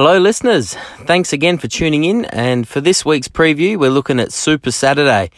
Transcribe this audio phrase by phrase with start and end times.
[0.00, 0.74] Hello, listeners.
[1.06, 2.24] Thanks again for tuning in.
[2.26, 5.32] And for this week's preview, we're looking at Super Saturday.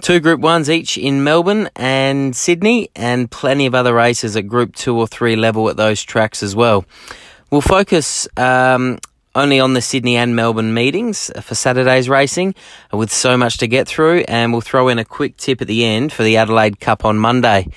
[0.00, 4.74] Two Group 1s each in Melbourne and Sydney, and plenty of other races at Group
[4.74, 6.86] 2 or 3 level at those tracks as well.
[7.50, 9.00] We'll focus um,
[9.34, 12.54] only on the Sydney and Melbourne meetings for Saturday's racing
[12.94, 15.84] with so much to get through, and we'll throw in a quick tip at the
[15.84, 17.68] end for the Adelaide Cup on Monday.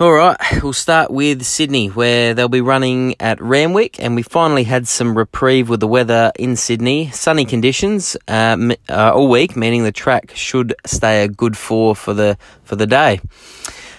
[0.00, 4.64] All right, we'll start with Sydney, where they'll be running at Randwick, and we finally
[4.64, 7.10] had some reprieve with the weather in Sydney.
[7.10, 8.56] Sunny conditions uh,
[8.88, 12.86] uh, all week, meaning the track should stay a good four for the for the
[12.86, 13.20] day.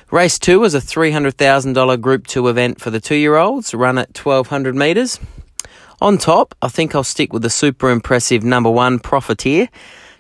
[0.10, 3.36] Race two was a three hundred thousand dollar Group Two event for the two year
[3.36, 5.20] olds, run at twelve hundred meters.
[6.02, 9.70] On top, I think I'll stick with the super impressive number one Profiteer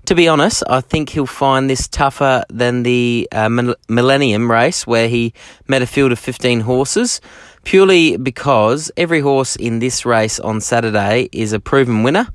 [0.05, 3.49] to be honest, I think he'll find this tougher than the uh,
[3.87, 5.33] Millennium race where he
[5.67, 7.21] met a field of 15 horses,
[7.63, 12.27] purely because every horse in this race on Saturday is a proven winner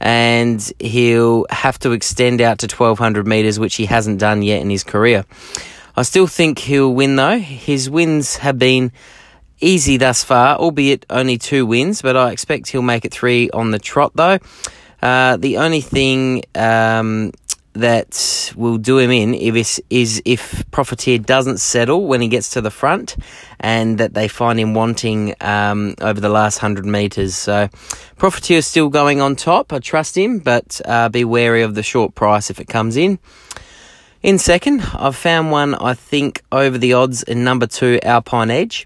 [0.00, 4.70] and he'll have to extend out to 1200 metres, which he hasn't done yet in
[4.70, 5.24] his career.
[5.96, 7.38] I still think he'll win though.
[7.38, 8.92] His wins have been
[9.60, 13.72] easy thus far, albeit only two wins, but I expect he'll make it three on
[13.72, 14.38] the trot though.
[15.00, 17.32] Uh, the only thing um,
[17.74, 22.60] that will do him in if is if Profiteer doesn't settle when he gets to
[22.60, 23.16] the front,
[23.60, 27.36] and that they find him wanting um, over the last hundred meters.
[27.36, 27.68] So
[28.16, 29.72] Profiteer is still going on top.
[29.72, 33.18] I trust him, but uh, be wary of the short price if it comes in.
[34.20, 38.84] In second, I've found one I think over the odds in number two Alpine Edge.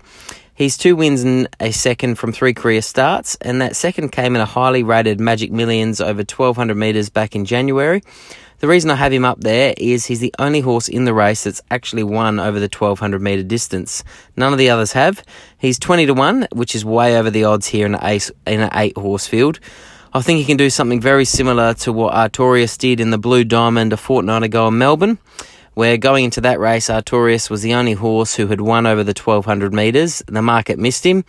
[0.54, 4.42] He's two wins and a second from three career starts, and that second came in
[4.42, 8.02] a highly rated Magic Millions over 1200 metres back in January.
[8.58, 11.44] The reason I have him up there is he's the only horse in the race
[11.44, 14.04] that's actually won over the 1200 metre distance.
[14.36, 15.24] None of the others have.
[15.56, 18.60] He's 20 to 1, which is way over the odds here in an eight, in
[18.60, 19.58] an eight horse field.
[20.12, 23.44] I think he can do something very similar to what Artorias did in the Blue
[23.44, 25.18] Diamond a fortnight ago in Melbourne
[25.74, 29.14] where going into that race, Artorias was the only horse who had won over the
[29.18, 30.22] 1200 metres.
[30.26, 31.24] The market missed him.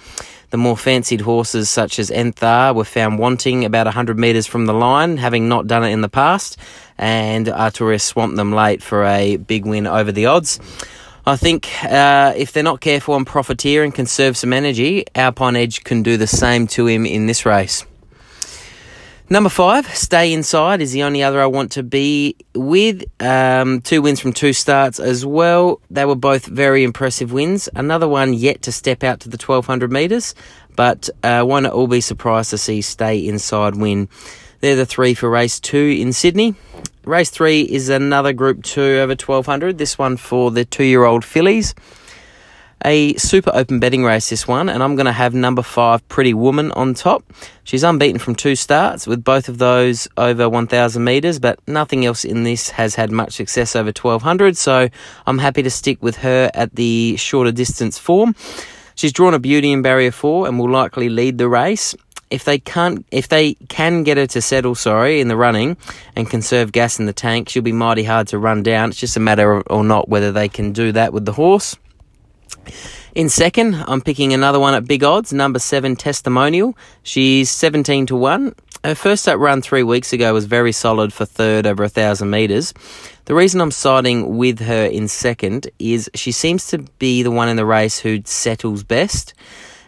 [0.49, 4.73] The more fancied horses, such as Enthar, were found wanting about 100 metres from the
[4.73, 6.57] line, having not done it in the past,
[6.97, 10.59] and Artorias swamped them late for a big win over the odds.
[11.25, 15.83] I think uh, if they're not careful and profiteer and conserve some energy, Alpine Edge
[15.85, 17.85] can do the same to him in this race.
[19.33, 23.03] Number five, Stay Inside is the only other I want to be with.
[23.19, 25.81] Um, two wins from two starts as well.
[25.89, 27.67] They were both very impressive wins.
[27.75, 30.35] Another one yet to step out to the 1200 metres,
[30.75, 34.07] but uh, won't all be surprised to see Stay Inside win.
[34.59, 36.53] They're the three for race two in Sydney.
[37.03, 39.79] Race three is another Group Two over 1200.
[39.79, 41.73] This one for the two year old fillies
[42.85, 46.33] a super open betting race, this one, and I'm going to have number five, Pretty
[46.33, 47.23] Woman, on top.
[47.63, 52.25] She's unbeaten from two starts, with both of those over 1,000 metres, but nothing else
[52.25, 54.89] in this has had much success over 1,200, so
[55.25, 58.35] I'm happy to stick with her at the shorter distance form.
[58.95, 61.95] She's drawn a beauty in barrier four and will likely lead the race.
[62.29, 65.77] If they can't, if they can get her to settle, sorry, in the running
[66.15, 68.89] and conserve gas in the tank, she'll be mighty hard to run down.
[68.89, 71.75] It's just a matter of, or not whether they can do that with the horse.
[73.15, 76.75] In second, I'm picking another one at big odds, number seven, Testimonial.
[77.03, 78.55] She's 17 to 1.
[78.83, 82.31] Her first up run three weeks ago was very solid for third over a thousand
[82.31, 82.73] metres.
[83.25, 87.47] The reason I'm siding with her in second is she seems to be the one
[87.47, 89.33] in the race who settles best.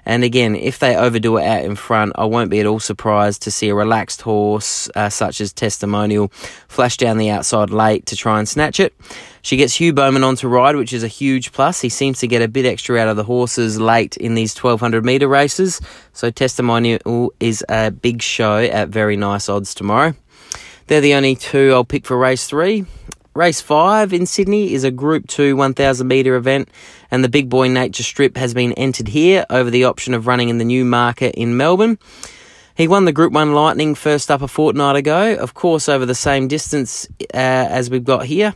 [0.05, 3.41] And again, if they overdo it out in front, I won't be at all surprised
[3.43, 6.29] to see a relaxed horse, uh, such as Testimonial,
[6.67, 8.93] flash down the outside late to try and snatch it.
[9.41, 11.81] She gets Hugh Bowman on to ride, which is a huge plus.
[11.81, 15.05] He seems to get a bit extra out of the horses late in these 1200
[15.05, 15.81] metre races.
[16.13, 20.16] So Testimonial is a big show at very nice odds tomorrow.
[20.87, 22.85] They're the only two I'll pick for race three.
[23.35, 26.69] Race 5 in Sydney is a Group 2 1000 metre event,
[27.15, 30.49] and the Big Boy Nature Strip has been entered here over the option of running
[30.49, 31.97] in the Newmarket in Melbourne.
[32.75, 36.13] He won the Group 1 Lightning first up a fortnight ago, of course, over the
[36.13, 38.53] same distance uh, as we've got here.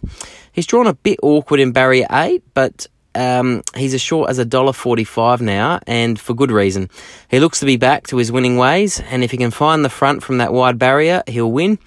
[0.51, 2.85] He's drawn a bit awkward in barrier 8, but
[3.15, 6.89] um, he's as short as a dollar forty-five now, and for good reason.
[7.29, 9.89] He looks to be back to his winning ways, and if he can find the
[9.89, 11.79] front from that wide barrier, he'll win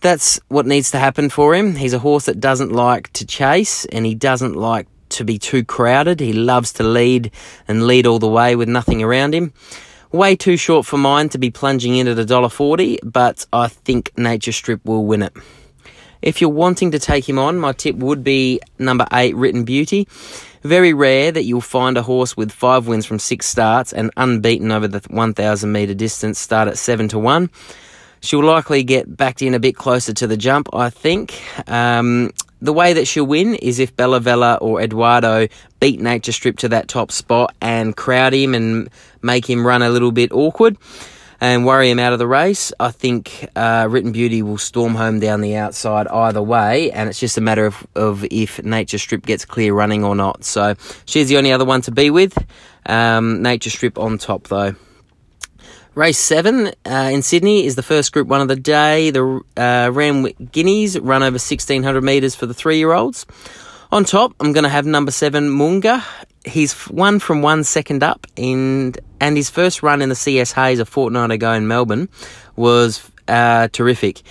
[0.00, 1.76] that's what needs to happen for him.
[1.76, 5.64] He's a horse that doesn't like to chase and he doesn't like to be too
[5.64, 6.20] crowded.
[6.20, 7.30] He loves to lead
[7.68, 9.52] and lead all the way with nothing around him.
[10.12, 13.68] Way too short for mine to be plunging in at a dollar forty, but I
[13.68, 15.32] think Nature Strip will win it.
[16.22, 20.06] If you're wanting to take him on, my tip would be number eight, Written Beauty.
[20.62, 24.70] Very rare that you'll find a horse with five wins from six starts and unbeaten
[24.70, 27.48] over the 1,000 metre distance start at 7 to 1.
[28.20, 31.40] She'll likely get backed in a bit closer to the jump, I think.
[31.66, 35.48] Um, the way that she'll win is if Bella Vella or Eduardo
[35.80, 38.88] beat Nature Strip to that top spot and crowd him and
[39.22, 40.76] make him run a little bit awkward
[41.40, 42.72] and worry him out of the race.
[42.78, 47.18] I think uh, Written Beauty will storm home down the outside either way, and it's
[47.18, 50.44] just a matter of, of if Nature Strip gets clear running or not.
[50.44, 50.74] So
[51.06, 52.36] she's the only other one to be with.
[52.86, 54.74] Um, Nature Strip on top though.
[56.00, 59.10] Race 7 uh, in Sydney is the first Group 1 of the day.
[59.10, 59.90] The uh,
[60.50, 63.26] Guineas run over 1600 metres for the three year olds.
[63.92, 66.02] On top, I'm going to have number 7 Munga.
[66.46, 70.78] He's won from one second up, in, and his first run in the CS Hayes
[70.78, 72.08] a fortnight ago in Melbourne
[72.56, 74.22] was uh, terrific.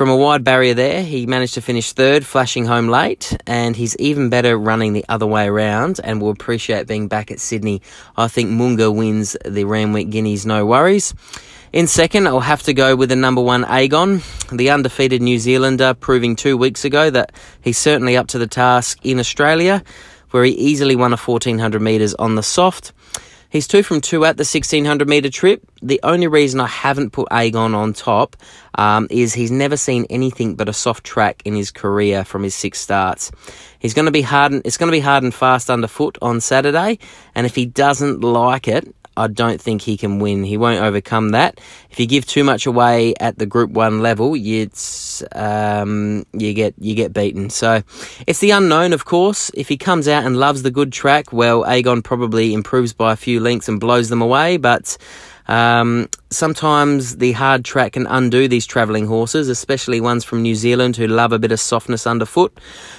[0.00, 3.94] From a wide barrier there, he managed to finish third, flashing home late, and he's
[3.98, 7.82] even better running the other way around and will appreciate being back at Sydney.
[8.16, 11.12] I think Munga wins the Randwick Guineas, no worries.
[11.74, 15.92] In second, I'll have to go with the number one Agon, the undefeated New Zealander,
[15.92, 19.84] proving two weeks ago that he's certainly up to the task in Australia,
[20.30, 22.94] where he easily won a 1400 metres on the soft.
[23.50, 25.62] He's two from two at the 1600 metre trip.
[25.82, 28.36] The only reason I haven't put Agon on top
[28.76, 32.54] um, is he's never seen anything but a soft track in his career from his
[32.54, 33.32] six starts.
[33.80, 34.52] He's going to be hard.
[34.52, 36.98] And, it's going to be hard and fast underfoot on Saturday,
[37.34, 40.44] and if he doesn't like it, I don't think he can win.
[40.44, 41.60] He won't overcome that.
[41.90, 46.74] If you give too much away at the Group One level, it's um, you get
[46.78, 47.50] you get beaten.
[47.50, 47.82] So
[48.26, 49.50] it's the unknown, of course.
[49.54, 53.16] If he comes out and loves the good track, well, Agon probably improves by a
[53.16, 54.56] few lengths and blows them away.
[54.56, 54.96] But
[55.48, 60.96] um, sometimes the hard track can undo these travelling horses, especially ones from New Zealand
[60.96, 62.58] who love a bit of softness underfoot.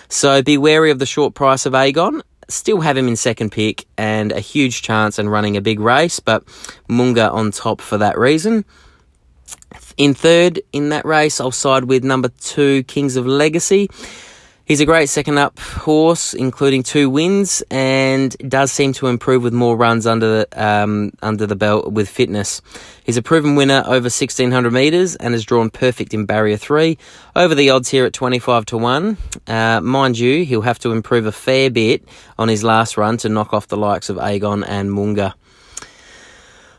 [0.09, 3.85] So be wary of the short price of Agon still have him in second pick
[3.97, 6.45] and a huge chance and running a big race, but
[6.89, 8.65] Munga on top for that reason.
[9.97, 13.89] In third in that race, I'll side with number two, Kings of Legacy.
[14.71, 19.51] He's a great second up horse, including two wins, and does seem to improve with
[19.51, 22.61] more runs under the um, under the belt with fitness.
[23.03, 26.97] He's a proven winner over 1600 metres and has drawn perfect in barrier three.
[27.35, 29.17] Over the odds here at 25 to 1.
[29.45, 32.07] Uh, mind you, he'll have to improve a fair bit
[32.39, 35.33] on his last run to knock off the likes of Agon and Munga.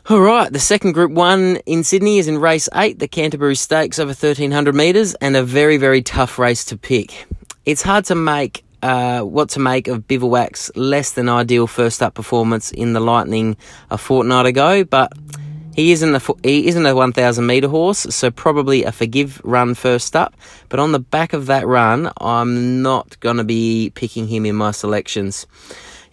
[0.09, 3.99] All right, the second Group 1 in Sydney is in race 8, the Canterbury Stakes
[3.99, 7.27] over 1300 metres, and a very, very tough race to pick.
[7.65, 12.13] It's hard to make uh, what to make of Bivouac's less than ideal first up
[12.13, 13.55] performance in the Lightning
[13.89, 15.13] a fortnight ago, but
[15.73, 20.13] he isn't a he isn't a 1,000 meter horse, so probably a forgive run first
[20.13, 20.35] up.
[20.67, 24.57] But on the back of that run, I'm not going to be picking him in
[24.57, 25.47] my selections.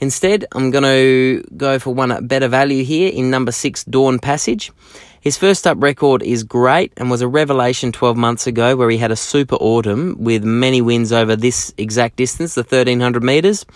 [0.00, 4.18] Instead, I'm going to go for one at better value here in number six, Dawn
[4.18, 4.72] Passage.
[5.20, 8.96] His first up record is great and was a revelation 12 months ago where he
[8.96, 13.66] had a super autumn with many wins over this exact distance, the 1300 metres.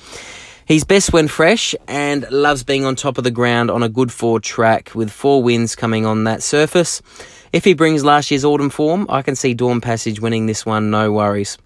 [0.67, 4.11] He's best when fresh and loves being on top of the ground on a good
[4.11, 7.03] four track with four wins coming on that surface.
[7.53, 10.91] If he brings last year's autumn form, I can see Dawn Passage winning this one,
[10.91, 11.59] no worries.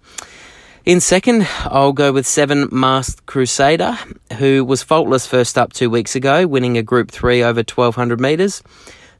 [0.89, 3.95] In second, I'll go with seven Masked Crusader,
[4.39, 8.63] who was faultless first up two weeks ago, winning a Group 3 over 1200 metres.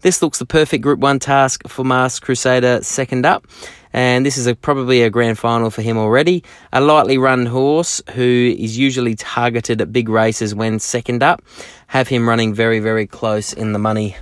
[0.02, 3.46] This looks the perfect Group 1 task for Masked Crusader second up,
[3.94, 6.44] and this is a, probably a grand final for him already.
[6.74, 11.44] A lightly run horse who is usually targeted at big races when second up.
[11.86, 14.18] Have him running very, very close in the money.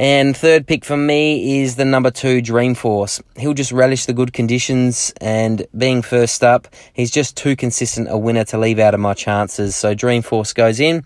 [0.00, 3.20] And third pick for me is the number two Dreamforce.
[3.36, 8.16] He'll just relish the good conditions, and being first up, he's just too consistent a
[8.16, 9.76] winner to leave out of my chances.
[9.76, 11.04] So Dreamforce goes in.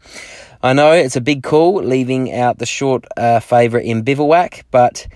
[0.63, 5.09] I know it's a big call leaving out the short uh, favourite in Bivouac, but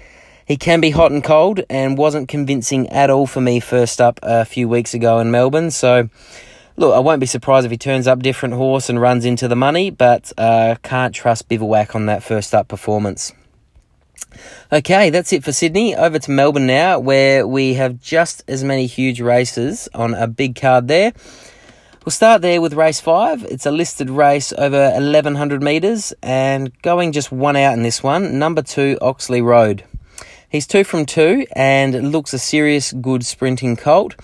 [0.45, 4.19] he can be hot and cold and wasn't convincing at all for me first up
[4.25, 5.71] a few weeks ago in Melbourne.
[5.71, 6.09] So,
[6.77, 9.55] look, I won't be surprised if he turns up different horse and runs into the
[9.55, 13.33] money, but uh, can't trust Bivouac on that first up performance.
[14.73, 15.95] Okay, that's it for Sydney.
[15.95, 20.55] Over to Melbourne now, where we have just as many huge races on a big
[20.55, 21.13] card there.
[22.05, 23.45] We'll start there with race five.
[23.45, 28.39] It's a listed race over 1100 metres and going just one out in this one,
[28.39, 29.85] number two, Oxley Road.
[30.49, 34.17] He's two from two and looks a serious good sprinting colt.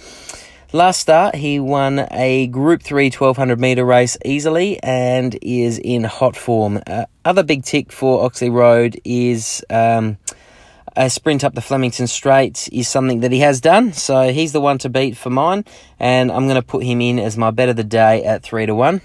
[0.74, 6.34] Last start, he won a Group 3 1200 metre race easily and is in hot
[6.34, 6.82] form.
[6.84, 10.18] Uh, other big tick for Oxley Road is um,
[10.96, 14.60] a sprint up the Flemington Straight is something that he has done, so he's the
[14.60, 15.64] one to beat for mine,
[16.00, 18.66] and I'm going to put him in as my bet of the day at three
[18.66, 19.00] to one.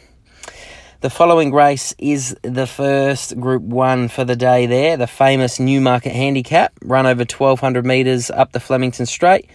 [1.01, 6.13] The following race is the first Group 1 for the day there, the famous Newmarket
[6.13, 9.47] Handicap, run over 1200 metres up the Flemington Straight.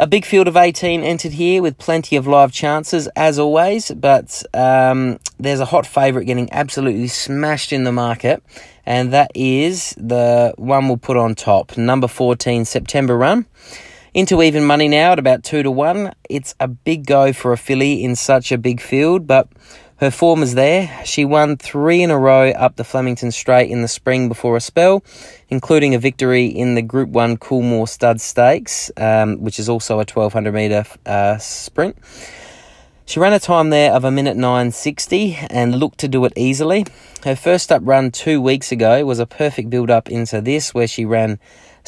[0.00, 4.42] A big field of 18 entered here with plenty of live chances, as always, but
[4.54, 8.42] um, there's a hot favourite getting absolutely smashed in the market,
[8.86, 13.44] and that is the one we'll put on top, number 14, September Run.
[14.14, 16.14] Into even money now at about 2 to 1.
[16.30, 19.48] It's a big go for a filly in such a big field, but
[20.00, 20.90] her form is there.
[21.04, 24.60] She won three in a row up the Flemington Straight in the spring before a
[24.60, 25.04] spell,
[25.50, 30.08] including a victory in the Group 1 Coolmore Stud Stakes, um, which is also a
[30.08, 31.98] 1200 metre uh, sprint.
[33.04, 36.86] She ran a time there of a minute 9.60 and looked to do it easily.
[37.24, 40.86] Her first up run two weeks ago was a perfect build up into this, where
[40.86, 41.38] she ran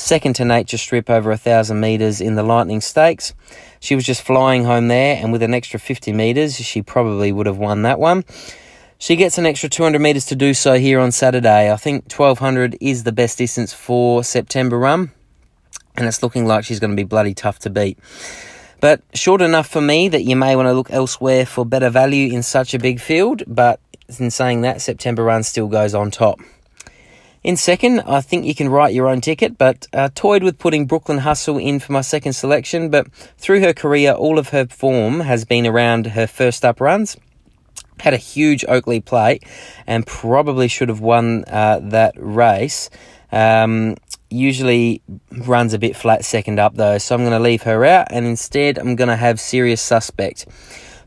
[0.02, 3.34] second to Nature Strip over a thousand metres in the Lightning Stakes.
[3.80, 7.46] She was just flying home there, and with an extra 50 metres, she probably would
[7.46, 8.24] have won that one.
[8.98, 11.72] She gets an extra 200 metres to do so here on Saturday.
[11.72, 15.12] I think 1200 is the best distance for September run,
[15.96, 17.98] and it's looking like she's going to be bloody tough to beat.
[18.80, 22.32] But short enough for me that you may want to look elsewhere for better value
[22.32, 23.78] in such a big field, but
[24.18, 26.40] in saying that, September run still goes on top.
[27.44, 30.86] In second, I think you can write your own ticket, but uh, toyed with putting
[30.86, 32.88] Brooklyn Hustle in for my second selection.
[32.88, 37.16] But through her career, all of her form has been around her first up runs.
[37.98, 39.42] Had a huge Oakleigh Plate
[39.88, 42.90] and probably should have won uh, that race.
[43.32, 43.96] Um,
[44.30, 45.02] usually
[45.44, 48.24] runs a bit flat second up though, so I'm going to leave her out and
[48.24, 50.46] instead I'm going to have Serious Suspect.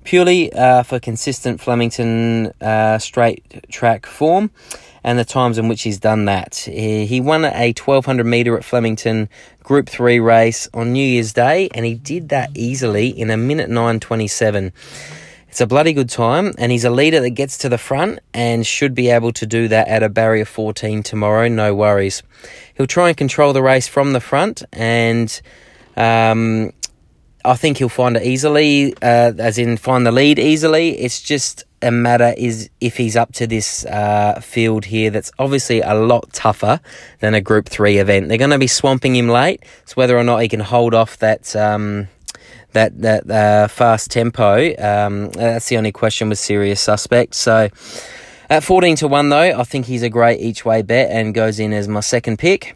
[0.05, 4.51] Purely uh, for consistent Flemington uh, straight track form
[5.03, 6.55] and the times in which he's done that.
[6.55, 9.29] He won a 1200 metre at Flemington
[9.61, 13.69] Group 3 race on New Year's Day, and he did that easily in a minute
[13.69, 14.71] 9.27.
[15.47, 18.65] It's a bloody good time, and he's a leader that gets to the front and
[18.65, 22.23] should be able to do that at a barrier 14 tomorrow, no worries.
[22.75, 25.41] He'll try and control the race from the front, and
[25.95, 26.73] um,
[27.45, 30.97] I think he'll find it easily, uh, as in find the lead easily.
[30.97, 35.81] It's just a matter is if he's up to this uh, field here that's obviously
[35.81, 36.79] a lot tougher
[37.19, 38.27] than a Group 3 event.
[38.27, 39.63] They're going to be swamping him late.
[39.83, 41.55] It's whether or not he can hold off that.
[41.55, 42.07] Um,
[42.71, 47.37] that that uh, fast tempo, um, that's the only question with serious suspects.
[47.37, 47.69] So,
[48.49, 51.57] at fourteen to one, though, I think he's a great each way bet and goes
[51.57, 52.75] in as my second pick.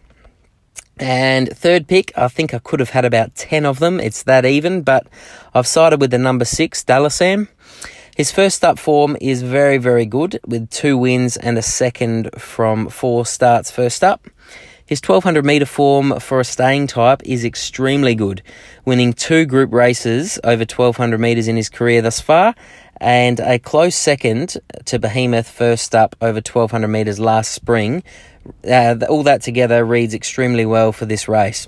[0.99, 3.99] And third pick, I think I could have had about 10 of them.
[3.99, 5.07] It's that even, but
[5.53, 7.47] I've sided with the number six, Dalasan.
[8.17, 12.89] His first up form is very, very good with two wins and a second from
[12.89, 14.27] four starts first up.
[14.85, 18.41] His 1200 metre form for a staying type is extremely good,
[18.83, 22.55] winning two group races over 1200 metres in his career thus far,
[22.99, 28.03] and a close second to Behemoth first up over 1200 metres last spring.
[28.69, 31.67] Uh, all that together reads extremely well for this race.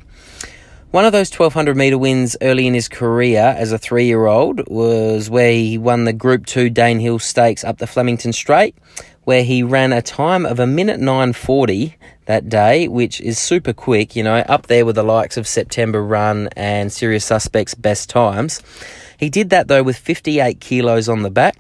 [0.92, 4.68] One of those 1200 metre wins early in his career as a three year old
[4.68, 8.76] was where he won the Group 2 Danehill Stakes up the Flemington Straight,
[9.24, 14.18] where he ran a time of a minute 940 that day, which is super quick,
[14.18, 18.62] you know, up there with the likes of September Run and Serious Suspects' best times.
[19.18, 21.56] He did that though with 58 kilos on the back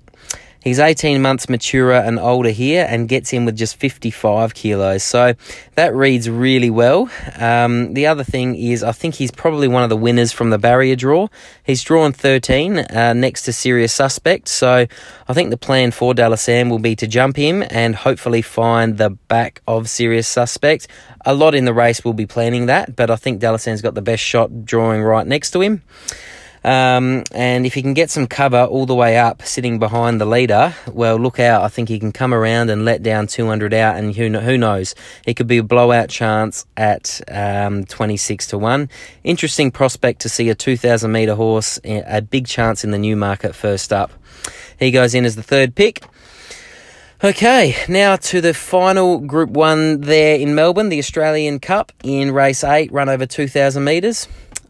[0.61, 5.03] He's 18 months maturer and older here and gets in with just 55 kilos.
[5.03, 5.33] So
[5.75, 7.09] that reads really well.
[7.37, 10.57] Um, the other thing is, I think he's probably one of the winners from the
[10.57, 11.29] barrier draw.
[11.63, 14.47] He's drawn 13 uh, next to Serious Suspect.
[14.47, 14.85] So
[15.27, 18.97] I think the plan for Dallas Dalasan will be to jump him and hopefully find
[18.97, 20.87] the back of Serious Suspect.
[21.25, 23.95] A lot in the race will be planning that, but I think Dallas Dalasan's got
[23.95, 25.81] the best shot drawing right next to him.
[26.63, 30.25] Um, and if he can get some cover all the way up, sitting behind the
[30.25, 31.63] leader, well, look out.
[31.63, 34.93] I think he can come around and let down 200 out, and who, who knows?
[35.25, 38.89] It could be a blowout chance at um, 26 to 1.
[39.23, 43.91] Interesting prospect to see a 2,000 metre horse, a big chance in the Newmarket first
[43.91, 44.11] up.
[44.79, 46.03] He goes in as the third pick.
[47.23, 52.63] Okay, now to the final Group 1 there in Melbourne, the Australian Cup in race
[52.63, 54.27] 8, run over 2,000 metres.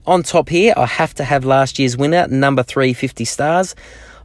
[0.07, 3.75] On top here, I have to have last year's winner, number three, 50 stars.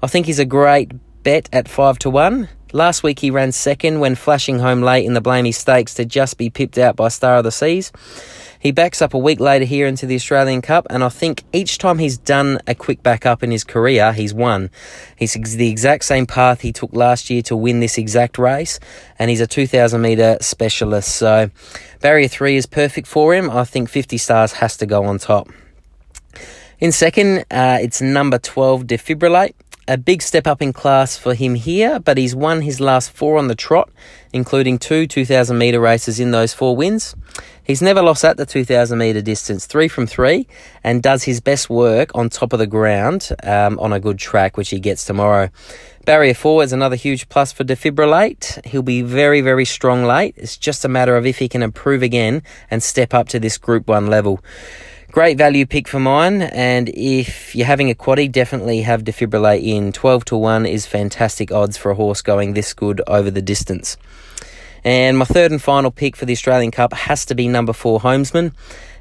[0.02, 0.92] I think he's a great
[1.22, 2.48] bet at 5 to 1.
[2.72, 6.38] Last week he ran second when flashing home late in the Blamey Stakes to just
[6.38, 7.92] be pipped out by Star of the Seas.
[8.58, 11.76] He backs up a week later here into the Australian Cup, and I think each
[11.76, 14.70] time he's done a quick back up in his career, he's won.
[15.14, 18.80] He's the exact same path he took last year to win this exact race,
[19.18, 21.14] and he's a 2,000 metre specialist.
[21.16, 21.50] So,
[22.00, 23.50] barrier three is perfect for him.
[23.50, 25.48] I think 50 stars has to go on top.
[26.78, 29.54] In second, uh, it's number 12, Defibrillate.
[29.88, 33.38] A big step up in class for him here, but he's won his last four
[33.38, 33.88] on the trot,
[34.34, 37.14] including two 2,000 metre races in those four wins.
[37.64, 40.48] He's never lost at the 2,000 metre distance, three from three,
[40.84, 44.58] and does his best work on top of the ground um, on a good track,
[44.58, 45.48] which he gets tomorrow.
[46.04, 48.66] Barrier four is another huge plus for Defibrillate.
[48.66, 50.34] He'll be very, very strong late.
[50.36, 53.56] It's just a matter of if he can improve again and step up to this
[53.56, 54.40] Group 1 level.
[55.16, 59.90] Great value pick for mine, and if you're having a quaddy, definitely have Defibrillate in.
[59.90, 63.96] 12 to 1 is fantastic odds for a horse going this good over the distance.
[64.84, 68.00] And my third and final pick for the Australian Cup has to be number four,
[68.00, 68.52] Homesman.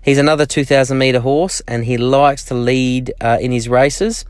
[0.02, 4.24] He's another 2,000 metre horse, and he likes to lead uh, in his races.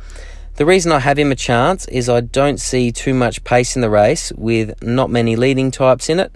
[0.56, 3.84] The reason I have him a chance is I don't see too much pace in
[3.84, 6.34] the race with not many leading types in it.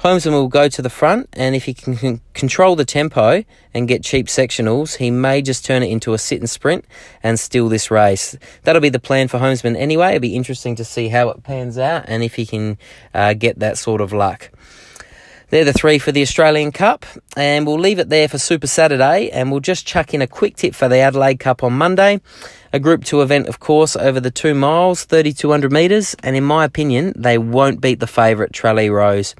[0.00, 4.04] Homesman will go to the front, and if he can control the tempo and get
[4.04, 6.84] cheap sectionals, he may just turn it into a sit and sprint
[7.22, 8.36] and steal this race.
[8.62, 10.08] That'll be the plan for Homesman anyway.
[10.10, 12.76] It'll be interesting to see how it pans out and if he can
[13.14, 14.50] uh, get that sort of luck.
[15.48, 19.30] They're the three for the Australian Cup, and we'll leave it there for Super Saturday,
[19.30, 22.20] and we'll just chuck in a quick tip for the Adelaide Cup on Monday.
[22.76, 26.62] A Group 2 event, of course, over the two miles, 3,200 metres, and in my
[26.62, 29.34] opinion, they won't beat the favourite, Tralee Rose.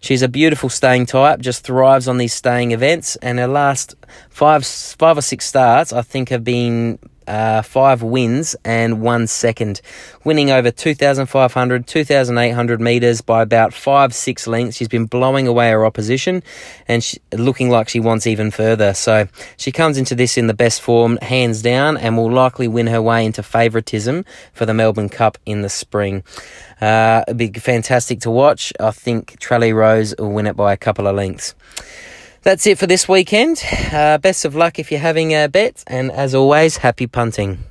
[0.00, 3.94] She's a beautiful staying type, just thrives on these staying events, and her last
[4.30, 9.80] five, five or six starts, I think, have been uh, five wins and one second,
[10.24, 14.76] winning over 2,500, 2,800 metres by about five, six lengths.
[14.76, 16.42] She's been blowing away her opposition
[16.88, 18.94] and she, looking like she wants even further.
[18.94, 22.86] So she comes into this in the best form, hands down, and will likely win
[22.86, 26.24] her way into favouritism for the Melbourne Cup in the spring.
[26.80, 28.72] Uh, it'd be fantastic to watch.
[28.80, 31.54] I think Tralee Rose will win it by a couple of lengths.
[32.42, 33.62] That's it for this weekend.
[33.92, 37.64] Uh, best of luck if you're having a bet, and as always, happy punting.